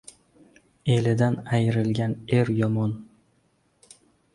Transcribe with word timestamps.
Elidan 0.93 1.37
ayrilgan 1.57 2.19
er 2.41 2.53
yomon. 2.65 3.01